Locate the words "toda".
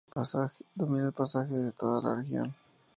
1.73-2.01